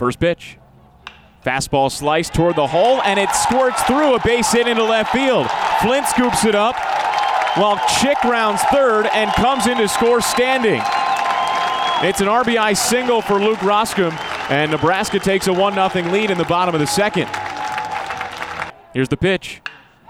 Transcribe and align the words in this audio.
First 0.00 0.18
pitch. 0.18 0.56
Fastball 1.44 1.92
slice 1.92 2.30
toward 2.30 2.56
the 2.56 2.66
hole, 2.66 3.02
and 3.02 3.20
it 3.20 3.28
squirts 3.32 3.82
through 3.82 4.14
a 4.14 4.20
base 4.24 4.50
hit 4.50 4.66
into 4.66 4.82
left 4.82 5.12
field. 5.12 5.46
Flint 5.82 6.06
scoops 6.06 6.46
it 6.46 6.54
up 6.54 6.74
while 7.58 7.78
Chick 8.00 8.16
rounds 8.24 8.62
third 8.72 9.08
and 9.12 9.30
comes 9.32 9.66
in 9.66 9.76
to 9.76 9.86
score 9.86 10.22
standing. 10.22 10.80
It's 12.02 12.22
an 12.22 12.28
RBI 12.28 12.78
single 12.78 13.20
for 13.20 13.38
Luke 13.38 13.58
Roskam, 13.58 14.12
and 14.50 14.70
Nebraska 14.70 15.18
takes 15.18 15.48
a 15.48 15.52
1 15.52 15.74
0 15.74 16.10
lead 16.10 16.30
in 16.30 16.38
the 16.38 16.46
bottom 16.46 16.74
of 16.74 16.80
the 16.80 16.86
second. 16.86 17.28
Here's 18.94 19.10
the 19.10 19.18
pitch. 19.18 19.60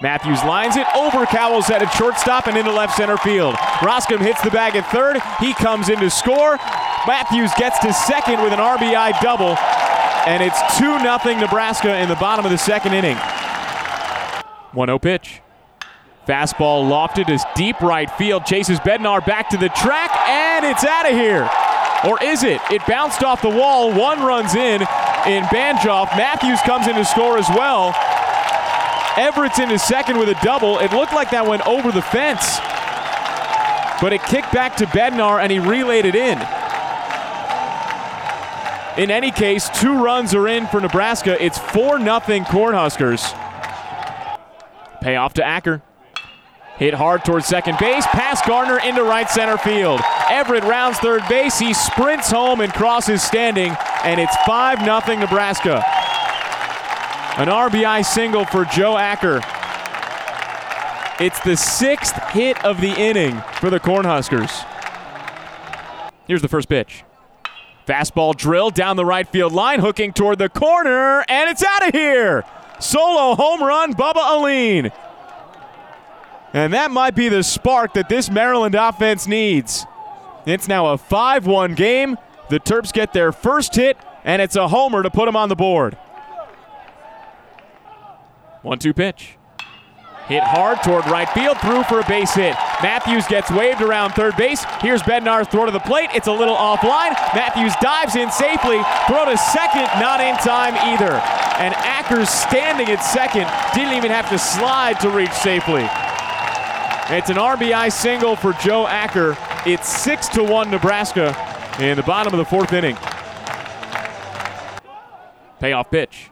Matthews 0.00 0.44
lines 0.44 0.76
it 0.76 0.86
over 0.94 1.26
Cowell's 1.26 1.66
head 1.66 1.82
at 1.82 1.92
shortstop 1.94 2.46
and 2.46 2.56
into 2.56 2.70
left 2.70 2.96
center 2.96 3.16
field. 3.16 3.56
Roskam 3.80 4.20
hits 4.20 4.42
the 4.42 4.50
bag 4.52 4.76
at 4.76 4.88
third. 4.92 5.20
He 5.40 5.52
comes 5.54 5.88
in 5.88 5.98
to 5.98 6.08
score. 6.08 6.58
Matthews 7.06 7.50
gets 7.58 7.80
to 7.80 7.92
second 7.92 8.42
with 8.42 8.52
an 8.52 8.60
RBI 8.60 9.20
double, 9.20 9.56
and 10.26 10.40
it's 10.40 10.60
2 10.78 11.00
0 11.00 11.40
Nebraska 11.40 11.98
in 11.98 12.08
the 12.08 12.14
bottom 12.14 12.44
of 12.44 12.52
the 12.52 12.58
second 12.58 12.94
inning. 12.94 13.16
1 14.72 14.88
0 14.88 14.98
pitch. 15.00 15.40
Fastball 16.28 16.88
lofted 16.88 17.26
to 17.26 17.44
deep 17.56 17.80
right 17.80 18.08
field. 18.12 18.46
Chases 18.46 18.78
Bednar 18.78 19.24
back 19.26 19.50
to 19.50 19.56
the 19.56 19.68
track, 19.70 20.14
and 20.28 20.64
it's 20.64 20.84
out 20.84 21.10
of 21.10 21.16
here. 21.16 21.50
Or 22.08 22.22
is 22.22 22.44
it? 22.44 22.60
It 22.70 22.86
bounced 22.86 23.24
off 23.24 23.42
the 23.42 23.48
wall. 23.48 23.92
One 23.92 24.22
runs 24.22 24.54
in 24.54 24.82
in 25.26 25.42
Banjoff. 25.44 26.16
Matthews 26.16 26.60
comes 26.62 26.86
in 26.86 26.94
to 26.94 27.04
score 27.04 27.36
as 27.36 27.48
well. 27.50 27.94
Everett's 29.16 29.58
into 29.58 29.78
second 29.78 30.18
with 30.18 30.28
a 30.28 30.38
double. 30.44 30.78
It 30.78 30.92
looked 30.92 31.12
like 31.12 31.30
that 31.30 31.46
went 31.46 31.66
over 31.66 31.90
the 31.90 32.02
fence. 32.02 32.58
But 34.00 34.12
it 34.12 34.22
kicked 34.22 34.52
back 34.52 34.76
to 34.76 34.86
Bednar 34.86 35.40
and 35.42 35.50
he 35.50 35.58
relayed 35.58 36.06
it 36.06 36.14
in. 36.14 36.38
In 38.98 39.10
any 39.10 39.30
case, 39.30 39.70
two 39.70 40.04
runs 40.04 40.34
are 40.34 40.48
in 40.48 40.66
for 40.66 40.80
Nebraska. 40.80 41.42
It's 41.42 41.58
4 41.58 41.98
0 41.98 42.20
Cornhuskers. 42.20 43.32
Payoff 45.00 45.34
to 45.34 45.44
Acker. 45.44 45.82
Hit 46.76 46.94
hard 46.94 47.24
towards 47.24 47.46
second 47.46 47.78
base. 47.78 48.06
Pass 48.08 48.46
Gardner 48.46 48.80
into 48.80 49.02
right 49.02 49.30
center 49.30 49.56
field. 49.56 50.00
Everett 50.28 50.64
rounds 50.64 50.98
third 50.98 51.22
base. 51.28 51.58
He 51.58 51.72
sprints 51.72 52.30
home 52.30 52.60
and 52.60 52.72
crosses 52.72 53.22
standing, 53.22 53.74
and 54.04 54.20
it's 54.20 54.36
5 54.46 54.80
0 54.80 55.20
Nebraska. 55.20 55.82
An 57.38 57.48
RBI 57.48 58.04
single 58.04 58.44
for 58.44 58.66
Joe 58.66 58.98
Acker. 58.98 59.40
It's 61.18 61.40
the 61.40 61.56
sixth 61.56 62.16
hit 62.30 62.62
of 62.62 62.80
the 62.82 62.90
inning 62.90 63.40
for 63.54 63.70
the 63.70 63.80
Cornhuskers. 63.80 64.66
Here's 66.26 66.42
the 66.42 66.48
first 66.48 66.68
pitch. 66.68 67.04
Fastball 67.86 68.36
drill 68.36 68.70
down 68.70 68.96
the 68.96 69.04
right 69.04 69.26
field 69.28 69.52
line, 69.52 69.80
hooking 69.80 70.12
toward 70.12 70.38
the 70.38 70.48
corner, 70.48 71.24
and 71.28 71.50
it's 71.50 71.64
out 71.64 71.88
of 71.88 71.94
here. 71.94 72.44
Solo 72.78 73.34
home 73.34 73.62
run, 73.62 73.94
Bubba 73.94 74.16
Alleyne. 74.16 74.92
And 76.52 76.72
that 76.74 76.90
might 76.90 77.14
be 77.14 77.28
the 77.28 77.42
spark 77.42 77.94
that 77.94 78.08
this 78.08 78.30
Maryland 78.30 78.74
offense 78.74 79.26
needs. 79.26 79.86
It's 80.46 80.68
now 80.68 80.86
a 80.88 80.98
5 80.98 81.46
1 81.46 81.74
game. 81.74 82.18
The 82.50 82.60
Terps 82.60 82.92
get 82.92 83.12
their 83.12 83.32
first 83.32 83.74
hit, 83.74 83.96
and 84.24 84.42
it's 84.42 84.56
a 84.56 84.68
homer 84.68 85.02
to 85.02 85.10
put 85.10 85.26
them 85.26 85.36
on 85.36 85.48
the 85.48 85.56
board. 85.56 85.96
1 88.62 88.78
2 88.78 88.92
pitch. 88.92 89.38
Hit 90.28 90.44
hard 90.44 90.80
toward 90.84 91.04
right 91.06 91.28
field, 91.30 91.58
through 91.58 91.82
for 91.84 91.98
a 91.98 92.06
base 92.06 92.32
hit. 92.32 92.54
Matthews 92.80 93.26
gets 93.26 93.50
waved 93.50 93.82
around 93.82 94.12
third 94.12 94.36
base. 94.36 94.64
Here's 94.80 95.02
Bednar's 95.02 95.48
throw 95.48 95.66
to 95.66 95.72
the 95.72 95.80
plate. 95.80 96.10
It's 96.14 96.28
a 96.28 96.32
little 96.32 96.54
offline. 96.54 97.10
Matthews 97.34 97.74
dives 97.82 98.14
in 98.14 98.30
safely. 98.30 98.78
Throw 99.08 99.24
to 99.24 99.36
second, 99.36 99.88
not 99.98 100.20
in 100.20 100.36
time 100.36 100.74
either. 100.94 101.12
And 101.58 101.74
Acker's 101.74 102.30
standing 102.30 102.88
at 102.88 103.00
second. 103.02 103.50
Didn't 103.74 103.96
even 103.96 104.12
have 104.12 104.30
to 104.30 104.38
slide 104.38 105.00
to 105.00 105.10
reach 105.10 105.32
safely. 105.32 105.82
It's 107.10 107.28
an 107.28 107.36
RBI 107.36 107.90
single 107.90 108.36
for 108.36 108.52
Joe 108.54 108.86
Acker. 108.86 109.36
It's 109.66 109.88
6 109.88 110.28
to 110.28 110.44
1 110.44 110.70
Nebraska 110.70 111.36
in 111.80 111.96
the 111.96 112.02
bottom 112.04 112.32
of 112.32 112.38
the 112.38 112.44
fourth 112.44 112.72
inning. 112.72 112.96
Payoff 115.58 115.90
pitch. 115.90 116.30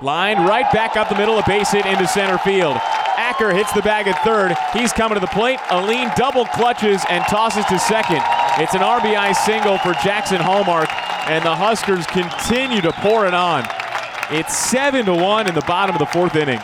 Line 0.00 0.46
right 0.46 0.70
back 0.72 0.96
up 0.96 1.08
the 1.08 1.14
middle, 1.14 1.38
a 1.38 1.46
base 1.46 1.72
hit 1.72 1.84
into 1.84 2.06
center 2.06 2.38
field. 2.38 2.78
Acker 3.28 3.52
hits 3.52 3.70
the 3.72 3.82
bag 3.82 4.08
at 4.08 4.24
third. 4.24 4.56
He's 4.72 4.90
coming 4.90 5.14
to 5.14 5.20
the 5.20 5.26
plate. 5.26 5.58
Alleyne 5.68 6.10
double 6.16 6.46
clutches 6.46 7.02
and 7.10 7.22
tosses 7.24 7.62
to 7.66 7.78
second. 7.78 8.22
It's 8.56 8.72
an 8.72 8.80
RBI 8.80 9.34
single 9.44 9.76
for 9.76 9.92
Jaxon 9.92 10.38
Hallmark, 10.38 10.88
and 11.28 11.44
the 11.44 11.54
Huskers 11.54 12.06
continue 12.06 12.80
to 12.80 12.90
pour 12.90 13.26
it 13.26 13.34
on. 13.34 13.66
It's 14.30 14.56
7 14.56 15.04
to 15.04 15.14
1 15.14 15.46
in 15.46 15.54
the 15.54 15.60
bottom 15.60 15.94
of 15.94 15.98
the 15.98 16.06
fourth 16.06 16.36
inning. 16.36 16.58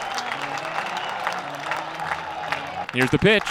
Here's 2.95 3.11
the 3.11 3.19
pitch. 3.19 3.45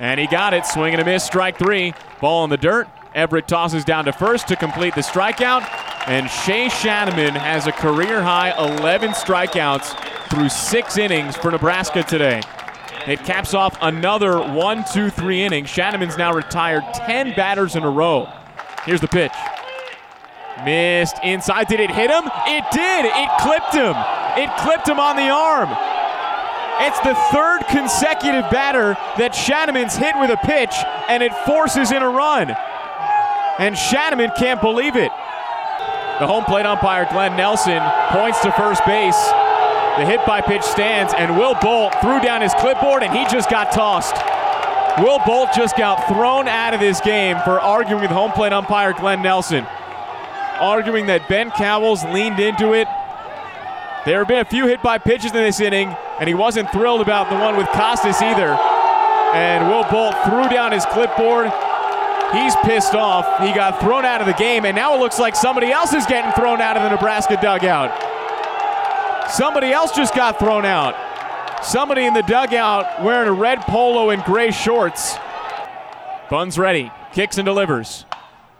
And 0.00 0.18
he 0.18 0.26
got 0.26 0.52
it. 0.52 0.66
Swing 0.66 0.94
and 0.94 1.00
a 1.00 1.04
miss, 1.04 1.22
strike 1.22 1.58
three. 1.58 1.94
Ball 2.20 2.42
in 2.42 2.50
the 2.50 2.56
dirt. 2.56 2.88
Everett 3.14 3.46
tosses 3.46 3.84
down 3.84 4.06
to 4.06 4.12
first 4.12 4.48
to 4.48 4.56
complete 4.56 4.96
the 4.96 5.02
strikeout. 5.02 5.62
And 6.08 6.28
Shay 6.28 6.66
Schanaman 6.66 7.36
has 7.36 7.68
a 7.68 7.72
career 7.72 8.20
high 8.20 8.50
11 8.58 9.10
strikeouts 9.10 10.11
through 10.32 10.48
six 10.48 10.96
innings 10.96 11.36
for 11.36 11.50
Nebraska 11.50 12.02
today. 12.02 12.40
It 13.06 13.18
caps 13.20 13.52
off 13.52 13.76
another 13.82 14.38
one, 14.38 14.82
two, 14.90 15.10
three 15.10 15.42
innings. 15.42 15.68
Schanaman's 15.68 16.16
now 16.16 16.32
retired 16.32 16.84
10 16.94 17.34
batters 17.34 17.76
in 17.76 17.82
a 17.82 17.90
row. 17.90 18.32
Here's 18.86 19.02
the 19.02 19.08
pitch. 19.08 19.32
Missed 20.64 21.16
inside. 21.22 21.68
Did 21.68 21.80
it 21.80 21.90
hit 21.90 22.10
him? 22.10 22.24
It 22.46 22.64
did. 22.72 23.04
It 23.04 23.30
clipped 23.40 23.74
him. 23.74 23.94
It 24.38 24.48
clipped 24.58 24.88
him 24.88 24.98
on 24.98 25.16
the 25.16 25.28
arm. 25.28 25.68
It's 26.80 26.98
the 27.00 27.14
third 27.30 27.66
consecutive 27.68 28.50
batter 28.50 28.94
that 29.18 29.32
Schanaman's 29.34 29.96
hit 29.96 30.14
with 30.18 30.30
a 30.30 30.38
pitch, 30.46 30.72
and 31.10 31.22
it 31.22 31.34
forces 31.44 31.92
in 31.92 32.02
a 32.02 32.08
run. 32.08 32.56
And 33.58 33.74
Schanaman 33.74 34.34
can't 34.36 34.62
believe 34.62 34.96
it. 34.96 35.12
The 36.20 36.26
home 36.26 36.44
plate 36.44 36.64
umpire, 36.64 37.06
Glenn 37.10 37.36
Nelson, 37.36 37.82
points 38.10 38.40
to 38.40 38.52
first 38.52 38.84
base. 38.86 39.41
The 39.98 40.06
hit 40.06 40.24
by 40.26 40.40
pitch 40.40 40.62
stands, 40.62 41.12
and 41.12 41.36
Will 41.36 41.54
Bolt 41.60 41.94
threw 42.00 42.18
down 42.20 42.40
his 42.40 42.54
clipboard, 42.54 43.02
and 43.02 43.12
he 43.14 43.26
just 43.26 43.50
got 43.50 43.72
tossed. 43.72 44.16
Will 45.02 45.20
Bolt 45.26 45.50
just 45.54 45.76
got 45.76 46.08
thrown 46.08 46.48
out 46.48 46.72
of 46.72 46.80
this 46.80 47.00
game 47.02 47.36
for 47.44 47.60
arguing 47.60 48.00
with 48.00 48.10
home 48.10 48.32
plate 48.32 48.54
umpire 48.54 48.94
Glenn 48.94 49.20
Nelson, 49.20 49.66
arguing 50.60 51.06
that 51.06 51.28
Ben 51.28 51.50
Cowell's 51.50 52.04
leaned 52.04 52.40
into 52.40 52.72
it. 52.72 52.88
There 54.04 54.18
have 54.18 54.28
been 54.28 54.40
a 54.40 54.44
few 54.44 54.66
hit 54.66 54.82
by 54.82 54.96
pitches 54.98 55.32
in 55.32 55.38
this 55.38 55.60
inning, 55.60 55.94
and 56.18 56.26
he 56.26 56.34
wasn't 56.34 56.70
thrilled 56.72 57.02
about 57.02 57.28
the 57.28 57.36
one 57.36 57.56
with 57.56 57.68
Costes 57.68 58.20
either. 58.22 58.56
And 59.34 59.68
Will 59.68 59.84
Bolt 59.90 60.14
threw 60.24 60.48
down 60.48 60.72
his 60.72 60.86
clipboard. 60.86 61.52
He's 62.32 62.56
pissed 62.64 62.94
off. 62.94 63.26
He 63.40 63.52
got 63.52 63.78
thrown 63.80 64.06
out 64.06 64.20
of 64.20 64.26
the 64.26 64.34
game, 64.34 64.64
and 64.64 64.74
now 64.74 64.94
it 64.94 65.00
looks 65.00 65.18
like 65.18 65.36
somebody 65.36 65.70
else 65.70 65.92
is 65.92 66.06
getting 66.06 66.32
thrown 66.32 66.60
out 66.62 66.76
of 66.78 66.82
the 66.82 66.88
Nebraska 66.88 67.38
dugout. 67.40 68.11
Somebody 69.30 69.72
else 69.72 69.92
just 69.92 70.14
got 70.14 70.38
thrown 70.38 70.64
out. 70.64 70.94
Somebody 71.64 72.04
in 72.04 72.14
the 72.14 72.22
dugout 72.22 73.02
wearing 73.02 73.28
a 73.28 73.32
red 73.32 73.60
polo 73.62 74.10
and 74.10 74.22
gray 74.24 74.50
shorts. 74.50 75.16
Buns 76.28 76.58
ready. 76.58 76.90
Kicks 77.12 77.38
and 77.38 77.46
delivers. 77.46 78.04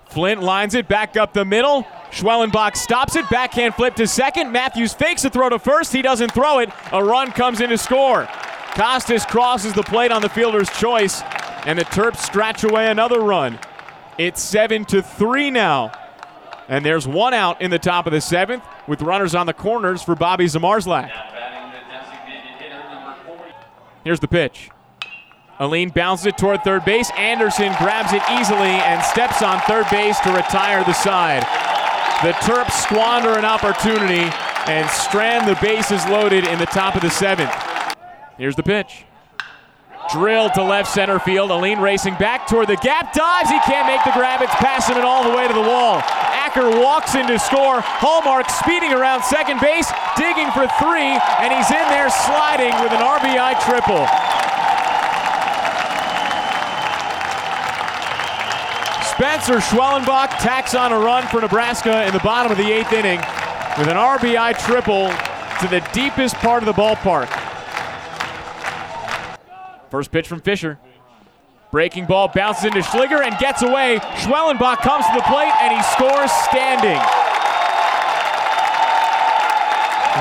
Flint 0.07 0.43
lines 0.43 0.75
it 0.75 0.89
back 0.89 1.17
up 1.17 1.33
the 1.33 1.45
middle. 1.45 1.87
Schwellenbach 2.11 2.77
stops 2.77 3.17
it. 3.17 3.29
Backhand 3.31 3.75
flip 3.75 3.95
to 3.97 4.07
second. 4.07 4.53
Matthews 4.53 4.93
fakes 4.93 5.25
a 5.25 5.31
throw 5.31 5.49
to 5.49 5.59
first. 5.59 5.93
He 5.93 6.03
doesn't 6.03 6.33
throw 6.33 6.59
it. 6.59 6.71
A 6.93 7.03
run 7.03 7.33
comes 7.33 7.61
in 7.61 7.71
to 7.71 7.79
score. 7.79 8.29
Costes 8.75 9.25
crosses 9.27 9.73
the 9.73 9.83
plate 9.83 10.11
on 10.11 10.23
the 10.23 10.29
fielder's 10.29 10.71
choice, 10.71 11.23
and 11.67 11.79
the 11.79 11.85
Terps 11.85 12.19
scratch 12.19 12.65
away 12.65 12.91
another 12.91 13.21
run. 13.21 13.59
It's 14.19 14.43
7 14.43 14.85
to 14.87 15.03
3 15.03 15.51
now. 15.51 15.93
And 16.73 16.87
there's 16.87 17.07
one 17.07 17.35
out 17.35 17.61
in 17.61 17.71
the 17.71 17.79
top 17.79 18.07
of 18.07 18.15
the 18.15 18.21
seventh 18.23 18.65
with 18.87 19.03
runners 19.03 19.35
on 19.35 19.45
the 19.45 19.53
corners 19.53 20.03
for 20.03 20.15
Bobby 20.15 20.47
Zmarzlak. 20.47 21.13
Here's 24.05 24.21
the 24.21 24.27
pitch. 24.27 24.71
Alleyne 25.61 25.91
bounces 25.91 26.29
it 26.29 26.39
toward 26.39 26.65
third 26.65 26.87
base. 26.87 27.11
Anderson 27.19 27.75
grabs 27.77 28.15
it 28.15 28.23
easily 28.41 28.71
and 28.71 29.03
steps 29.03 29.43
on 29.43 29.61
third 29.61 29.85
base 29.91 30.19
to 30.21 30.33
retire 30.33 30.83
the 30.85 30.95
side. 30.95 31.43
The 32.23 32.33
Terps 32.41 32.73
squander 32.85 33.37
an 33.37 33.45
opportunity 33.45 34.35
and 34.67 34.89
strand 34.89 35.47
the 35.47 35.59
bases 35.61 36.07
loaded 36.07 36.47
in 36.47 36.59
the 36.59 36.65
top 36.65 36.95
of 36.95 37.03
the 37.03 37.11
seventh. 37.11 37.53
Here's 38.39 38.57
the 38.57 38.63
pitch. 38.63 39.05
Drilled 40.11 40.55
to 40.55 40.63
left 40.63 40.91
center 40.91 41.19
field. 41.19 41.51
Alleyne 41.51 41.81
racing 41.81 42.15
back 42.15 42.47
toward 42.47 42.69
the 42.69 42.77
gap. 42.77 43.13
Dives. 43.13 43.51
He 43.51 43.61
can't 43.61 43.87
make 43.87 44.03
the 44.07 44.19
grab. 44.19 44.41
It's 44.41 44.55
passing 44.55 44.97
it 44.97 45.05
all 45.05 45.23
the 45.23 45.37
way 45.37 45.47
to 45.47 45.53
the 45.53 45.61
wall. 45.61 46.03
Acker 46.53 46.83
walks 46.83 47.15
in 47.15 47.27
to 47.29 47.39
score. 47.39 47.81
Hallmark 47.81 48.51
speeding 48.51 48.93
around 48.93 49.23
second 49.25 49.59
base, 49.59 49.91
digging 50.19 50.51
for 50.53 50.69
three, 50.77 51.17
and 51.41 51.49
he's 51.49 51.71
in 51.73 51.87
there 51.89 52.11
sliding 52.11 52.77
with 52.85 52.93
an 52.93 53.01
RBI 53.01 53.57
triple. 53.65 54.05
Spencer 59.09 59.65
Schwellenbach 59.65 60.29
tacks 60.41 60.75
on 60.75 60.93
a 60.93 60.99
run 60.99 61.27
for 61.29 61.41
Nebraska 61.41 62.05
in 62.05 62.13
the 62.13 62.21
bottom 62.21 62.53
of 62.53 62.59
the 62.59 62.71
eighth 62.71 62.93
inning 62.93 63.21
with 63.79 63.89
an 63.89 63.97
RBI 63.97 64.59
triple 64.59 65.09
to 65.09 65.69
the 65.69 65.81
deepest 65.95 66.35
part 66.37 66.63
of 66.63 66.67
the 66.67 66.75
ballpark. 66.75 67.29
First 69.89 70.13
pitch 70.13 70.29
from 70.29 70.43
Fisher. 70.43 70.79
Breaking 71.73 72.05
ball 72.05 72.29
bounces 72.29 72.67
into 72.67 72.81
Schliger 72.81 73.25
and 73.25 73.35
gets 73.39 73.63
away. 73.63 73.99
Schwellenbach 74.21 74.83
comes 74.83 75.07
to 75.07 75.13
the 75.17 75.23
plate 75.23 75.55
and 75.57 75.75
he 75.75 75.83
scores 75.97 76.31
standing. 76.45 77.01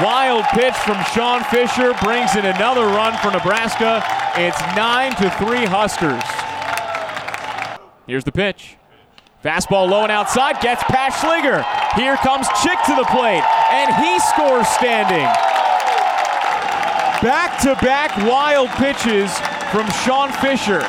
Wild 0.01 0.45
pitch 0.55 0.73
from 0.75 0.95
Sean 1.13 1.43
Fisher 1.43 1.93
brings 2.01 2.37
in 2.37 2.45
another 2.45 2.85
run 2.85 3.17
for 3.17 3.31
Nebraska. 3.31 4.01
It's 4.37 4.61
9 4.77 5.11
to 5.17 5.29
3 5.29 5.65
Huskers. 5.65 6.23
Here's 8.07 8.23
the 8.23 8.31
pitch. 8.31 8.77
Fastball 9.43 9.89
low 9.89 10.03
and 10.03 10.11
outside, 10.11 10.61
gets 10.61 10.81
past 10.83 11.21
Schliger. 11.21 11.65
Here 11.99 12.15
comes 12.15 12.47
Chick 12.63 12.79
to 12.85 12.95
the 12.95 13.03
plate, 13.11 13.43
and 13.73 13.93
he 13.99 14.19
scores 14.19 14.69
standing. 14.69 15.27
Back 17.21 17.59
to 17.63 17.75
back 17.83 18.15
wild 18.25 18.69
pitches 18.69 19.37
from 19.69 19.91
Sean 20.05 20.31
Fisher. 20.39 20.87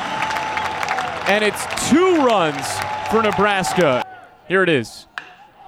And 1.25 1.41
it's 1.41 1.63
two 1.89 2.25
runs 2.25 2.67
for 3.09 3.23
Nebraska. 3.23 4.03
Here 4.47 4.61
it 4.61 4.67
is. 4.67 5.07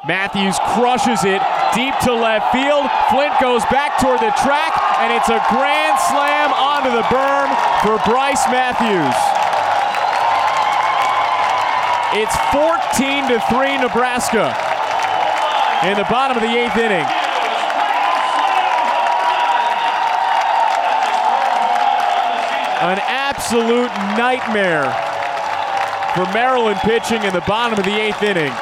Matthews 0.05 0.59
crushes 0.75 1.23
it 1.23 1.41
deep 1.73 1.95
to 2.03 2.13
left 2.13 2.51
field. 2.51 2.85
Flint 3.09 3.33
goes 3.39 3.63
back 3.71 3.97
toward 3.97 4.19
the 4.19 4.35
track, 4.43 4.75
and 4.99 5.15
it's 5.15 5.31
a 5.31 5.39
grand 5.47 5.97
slam 6.11 6.51
onto 6.51 6.91
the 6.91 7.07
berm 7.07 7.47
for 7.81 7.97
Bryce 8.03 8.45
Matthews. 8.51 9.15
It's 12.19 12.35
14 12.51 13.31
to 13.31 13.39
3 13.47 13.77
Nebraska 13.79 14.51
in 15.87 15.95
the 15.95 16.05
bottom 16.11 16.35
of 16.35 16.43
the 16.43 16.51
eighth 16.51 16.75
inning. 16.75 17.07
An 22.83 22.99
absolute 23.07 23.89
nightmare 24.17 25.14
for 26.15 26.23
Maryland 26.31 26.79
pitching 26.79 27.21
in 27.23 27.33
the 27.33 27.43
bottom 27.45 27.77
of 27.77 27.83
the 27.83 27.93
eighth 27.93 28.23
inning. 28.23 28.53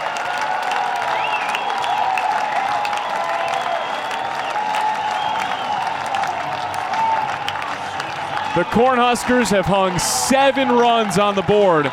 The 8.55 8.63
Cornhuskers 8.69 9.49
have 9.51 9.67
hung 9.67 9.99
seven 9.99 10.69
runs 10.69 11.19
on 11.19 11.35
the 11.35 11.43
board 11.43 11.91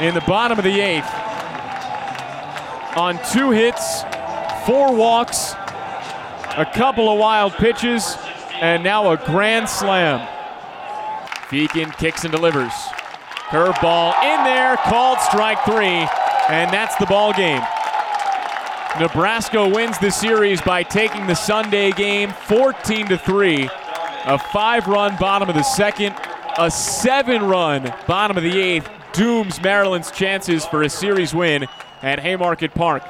in 0.00 0.14
the 0.14 0.22
bottom 0.28 0.58
of 0.58 0.64
the 0.64 0.80
eighth 0.80 1.12
on 2.96 3.18
two 3.32 3.50
hits, 3.50 4.02
four 4.64 4.94
walks, 4.94 5.54
a 6.56 6.68
couple 6.72 7.08
of 7.08 7.18
wild 7.18 7.52
pitches, 7.54 8.16
and 8.60 8.84
now 8.84 9.10
a 9.10 9.16
grand 9.16 9.68
slam. 9.68 10.20
Feakin 11.48 11.92
kicks 11.96 12.22
and 12.24 12.32
delivers. 12.32 12.72
Curveball 13.54 14.20
in 14.24 14.42
there, 14.42 14.76
called 14.78 15.20
strike 15.20 15.64
three, 15.64 16.08
and 16.48 16.72
that's 16.72 16.96
the 16.96 17.06
ball 17.06 17.32
game. 17.32 17.62
Nebraska 18.98 19.68
wins 19.68 19.96
the 19.98 20.10
series 20.10 20.60
by 20.60 20.82
taking 20.82 21.28
the 21.28 21.36
Sunday 21.36 21.92
game 21.92 22.32
14 22.48 23.06
to 23.06 23.16
3. 23.16 23.68
A 24.24 24.38
five 24.52 24.88
run 24.88 25.16
bottom 25.20 25.48
of 25.48 25.54
the 25.54 25.62
second, 25.62 26.16
a 26.58 26.68
seven 26.68 27.44
run 27.44 27.94
bottom 28.08 28.36
of 28.36 28.42
the 28.42 28.60
eighth 28.60 28.90
dooms 29.12 29.62
Maryland's 29.62 30.10
chances 30.10 30.66
for 30.66 30.82
a 30.82 30.90
series 30.90 31.32
win 31.32 31.64
at 32.02 32.18
Haymarket 32.18 32.74
Park. 32.74 33.04